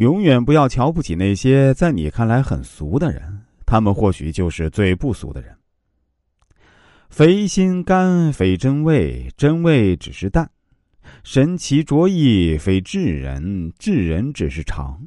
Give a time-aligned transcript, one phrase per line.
[0.00, 3.20] 永远不要瞧不起那些在你看来很俗的人，
[3.66, 5.54] 他们或许就是最不俗的人。
[7.10, 10.46] 肥心肝，非真味，真味只是淡；
[11.22, 14.98] 神奇着意，非智人，智人只是常。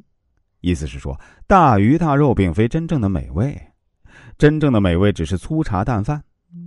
[0.60, 1.18] 意思是说，
[1.48, 3.60] 大鱼大肉并非真正的美味，
[4.38, 6.22] 真正的美味只是粗茶淡饭。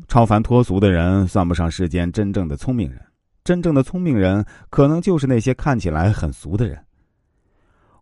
[0.10, 3.02] 超凡脱俗的人算不上世间真正的聪明人，
[3.46, 6.78] 真正的聪明人可能就是那些看起来很俗的人。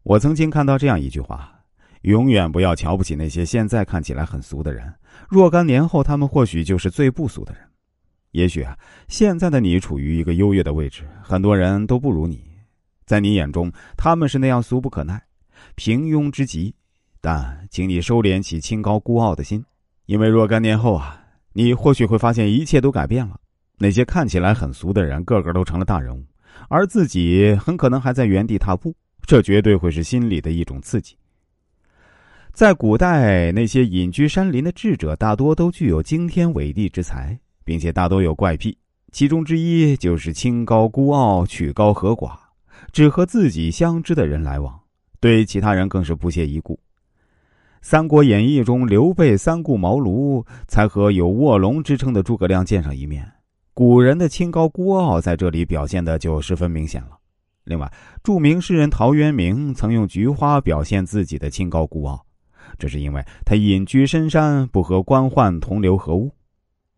[0.06, 1.52] 我曾经看到这样一句话：
[2.04, 4.94] 永远不要瞧不起那些现在看起来很俗的人。
[5.28, 7.64] 若干年后，他们或许就是最不俗的人。
[8.30, 8.78] 也许啊，
[9.08, 12.40] 现在的你处于一个优越的位置，很多人都不如你，
[13.08, 15.20] 在你眼中他们是那样俗不可耐、
[15.74, 16.76] 平庸之极。
[17.20, 19.66] 但请你收敛起清高孤傲的心，
[20.06, 21.20] 因为若干年后啊，
[21.54, 23.40] 你或许会发现一切都改变了。
[23.80, 26.24] 那些看起来很俗的人，个个都成了大人物，
[26.70, 28.96] 而自己很可能还在原地踏步。
[29.26, 31.16] 这绝对会是心里的一种刺激。
[32.54, 38.78] 在古代，那些隐居山林的智者大多都具有惊天伟地之才，并且大多有怪癖。
[39.12, 42.38] 其中之一就是清高孤傲、曲高和寡，
[42.92, 44.80] 只和自己相知的人来往，
[45.20, 46.74] 对其他人更是不屑一顾。
[47.82, 53.30] 《三国演义》中，刘备三顾茅庐才和有卧龙之称的诸葛亮见上一面，
[53.74, 57.18] 古人的清高孤傲在这里表现的就十分明显了。
[57.66, 57.92] 另外，
[58.24, 62.26] 著名诗人陶渊明曾用菊花表现自己的清高孤傲。
[62.80, 66.32] 这是因为他隐居深山，不和官宦同流合污。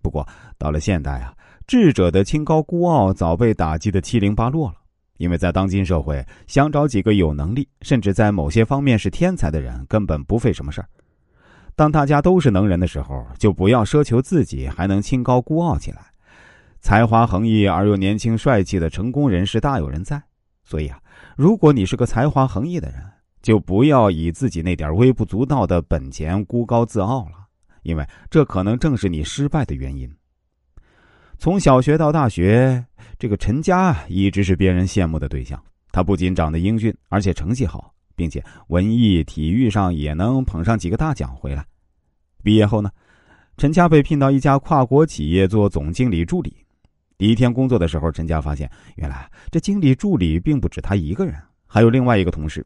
[0.01, 1.33] 不过到了现代啊，
[1.65, 4.75] 智者的清高孤傲早被打击的七零八落了。
[5.17, 10.87] 因为在当今社会，想找几个有能力，甚至在某些方面是天才的人，根本不费什么事儿。
[11.75, 16.01] 当大家都是能人的时候，就不要奢求自己还能清高孤傲起来。
[16.79, 20.21] 才华横溢而又年轻帅气的成功人士大有人在。
[20.67, 20.99] 所以啊，
[21.37, 23.01] 如果你是个才华横溢的人，
[23.41, 27.47] 就不要以自己那点微不足道的本钱孤高自傲了，
[27.83, 30.13] 因为这可能正是你失败的原因。
[31.37, 32.83] 从小学到大学，
[33.17, 35.57] 这个陈家一直是别人羡慕的对象。
[35.93, 41.65] 他不仅长得英俊，而且成绩好，并且文艺、体育上也能捧上几个大奖回来。
[42.43, 42.91] 毕业后呢，
[43.55, 46.53] 陈家被聘到一家跨国企业做总经理助理。
[47.17, 51.33] 第一天工作的时候，陈佳发现，原来这经理助理并不止他一个人，
[51.65, 52.65] 还有另外一个同事。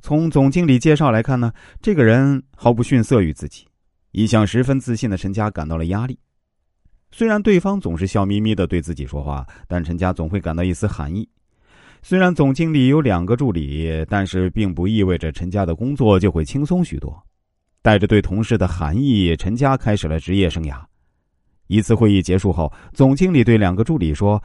[0.00, 1.52] 从总经理介绍来看呢，
[1.82, 3.66] 这个人毫不逊色于自己，
[4.12, 6.18] 一向十分自信的陈佳感到了压力。
[7.10, 11.28] 虽然对方总是笑眯眯的对自己说话，但陈佳总会感到一丝寒意。
[12.00, 17.22] 虽然总经理有两个助理，但是并不意味着陈佳的工作就会轻松许多。
[17.82, 20.82] 带着对同事的寒意，陈佳开始了职业生涯。
[21.68, 24.42] 一次会议结束后，总经理对两个助理说：“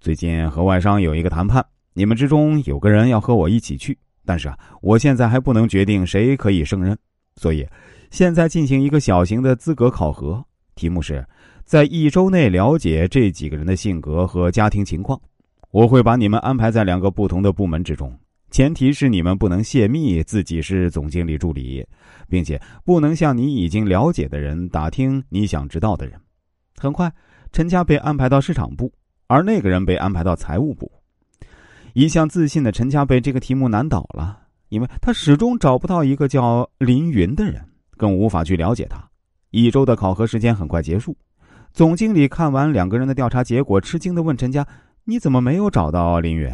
[0.00, 6.98] 最近和外商有一个谈判，你们之中有个人要和我一起去。”但是啊，我现在还不能决定谁可以胜任，
[7.36, 7.66] 所以
[8.10, 10.42] 现在进行一个小型的资格考核，
[10.74, 11.22] 题目是
[11.62, 15.20] 在一周内了解这几个人的性格和家庭情况。
[15.70, 18.16] 我会把你们安排在两个不同的部门之中，
[18.50, 21.86] 前提是你们不能泄密自己是总经理助理，
[22.26, 26.18] 并且不能向你已经了解的人打听你想知道的人。
[26.84, 27.10] 很快，
[27.50, 28.92] 陈家被安排到市场部，
[29.26, 30.92] 而那个人被安排到财务部。
[31.94, 39.02] 一向自信的陈家被这个题目难倒了，因为他始终找不到一个叫林云的人，更无法去了解他。
[39.50, 41.16] 一周的考核时间很快结束，
[41.72, 44.66] 总经理看完两个人的调查结果，吃惊的问陈家
[45.04, 46.52] ：“你怎么没有找到林云？”